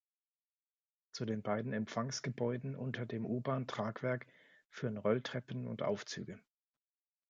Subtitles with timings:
[1.11, 4.25] Zu den beiden Empfangsgebäuden unter dem U-Bahn-Tragwerk
[4.71, 6.39] führen Rolltreppen und Aufzüge.